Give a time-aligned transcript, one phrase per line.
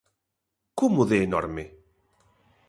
[0.79, 1.65] Como de enorme?